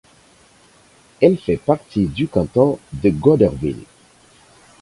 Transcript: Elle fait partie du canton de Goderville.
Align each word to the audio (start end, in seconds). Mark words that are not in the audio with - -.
Elle 1.21 1.37
fait 1.37 1.57
partie 1.57 2.07
du 2.07 2.27
canton 2.27 2.79
de 2.91 3.11
Goderville. 3.11 3.85